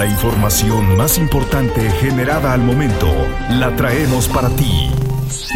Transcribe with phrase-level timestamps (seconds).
[0.00, 3.06] La información más importante generada al momento
[3.50, 4.90] la traemos para ti.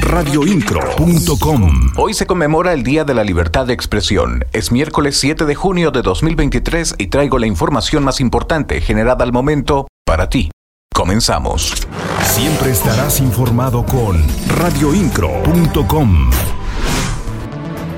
[0.00, 4.44] Radioincro.com Hoy se conmemora el Día de la Libertad de Expresión.
[4.52, 9.32] Es miércoles 7 de junio de 2023 y traigo la información más importante generada al
[9.32, 10.50] momento para ti.
[10.92, 11.72] Comenzamos.
[12.24, 14.22] Siempre estarás informado con
[14.58, 16.30] radioincro.com.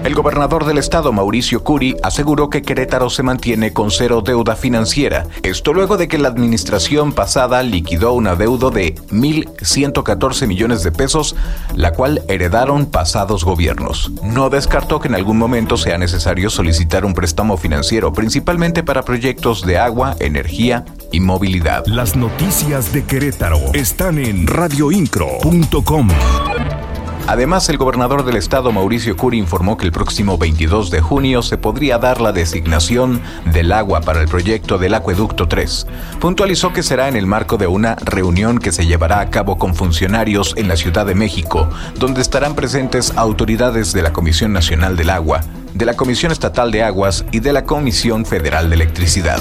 [0.06, 5.26] El gobernador del estado, Mauricio Curi, aseguró que Querétaro se mantiene con cero deuda financiera.
[5.42, 11.34] Esto luego de que la administración pasada liquidó un adeudo de 1.114 millones de pesos,
[11.74, 14.12] la cual heredaron pasados gobiernos.
[14.22, 19.66] No descartó que en algún momento sea necesario solicitar un préstamo financiero, principalmente para proyectos
[19.66, 21.84] de agua, energía y movilidad.
[21.86, 26.10] Las noticias de Querétaro están en radioincro.com.
[27.28, 31.58] Además, el gobernador del estado, Mauricio Curi, informó que el próximo 22 de junio se
[31.58, 35.88] podría dar la designación del agua para el proyecto del Acueducto 3.
[36.20, 39.74] Puntualizó que será en el marco de una reunión que se llevará a cabo con
[39.74, 45.10] funcionarios en la Ciudad de México, donde estarán presentes autoridades de la Comisión Nacional del
[45.10, 45.40] Agua,
[45.74, 49.40] de la Comisión Estatal de Aguas y de la Comisión Federal de Electricidad.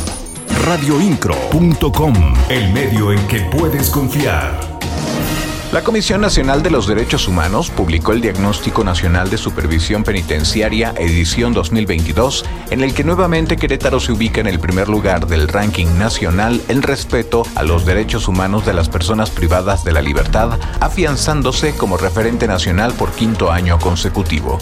[0.65, 2.13] Radioincro.com,
[2.49, 4.74] el medio en que puedes confiar.
[5.71, 11.53] La Comisión Nacional de los Derechos Humanos publicó el Diagnóstico Nacional de Supervisión Penitenciaria edición
[11.53, 16.61] 2022, en el que nuevamente Querétaro se ubica en el primer lugar del ranking nacional
[16.69, 21.97] en respeto a los derechos humanos de las personas privadas de la libertad, afianzándose como
[21.97, 24.59] referente nacional por quinto año consecutivo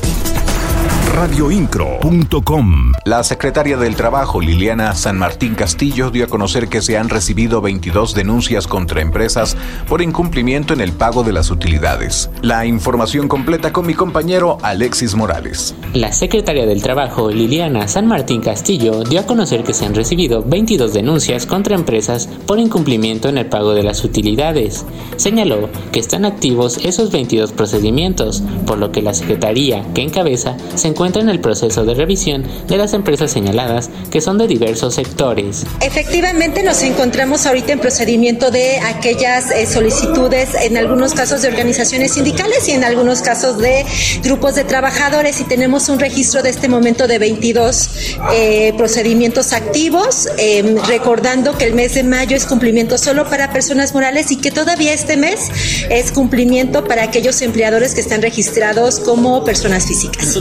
[1.14, 2.92] radioincro.com.
[3.06, 7.62] La secretaria del Trabajo, Liliana San Martín Castillo, dio a conocer que se han recibido
[7.62, 9.56] 22 denuncias contra empresas
[9.88, 12.30] por incumplimiento en el pago de las utilidades.
[12.42, 15.76] La información completa con mi compañero Alexis Morales.
[15.94, 20.44] La secretaria del Trabajo, Liliana San Martín Castillo, dio a conocer que se han recibido
[20.44, 24.86] 22 denuncias contra empresas por incumplimiento en el pago de las utilidades.
[25.18, 30.88] Señaló que están activos esos 22 procedimientos, por lo que la secretaría que encabeza se
[30.88, 35.66] encuentra en el proceso de revisión de las empresas señaladas que son de diversos sectores.
[35.82, 42.14] Efectivamente nos encontramos ahorita en procedimiento de aquellas eh, solicitudes, en algunos casos de organizaciones
[42.14, 43.86] sindicales y en algunos casos de
[44.22, 47.90] grupos de trabajadores y tenemos un registro de este momento de 22
[48.34, 53.94] eh, procedimientos activos, em, recordando que el mes de mayo es cumplimiento solo para personas
[53.94, 55.50] morales y que todavía este mes
[55.90, 60.38] es cumplimiento para aquellos empleadores que están registrados como personas físicas.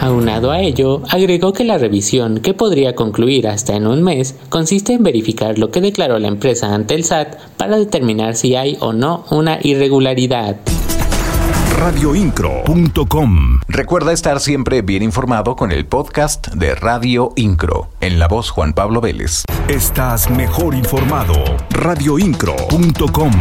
[0.00, 4.94] Aunado a ello, agregó que la revisión, que podría concluir hasta en un mes, consiste
[4.94, 8.92] en verificar lo que declaró la empresa ante el SAT para determinar si hay o
[8.92, 10.56] no una irregularidad
[11.80, 13.60] radioincro.com.
[13.66, 18.74] Recuerda estar siempre bien informado con el podcast de Radio Incro, en la voz Juan
[18.74, 19.44] Pablo Vélez.
[19.66, 21.32] Estás mejor informado.
[21.70, 23.32] radioincro.com.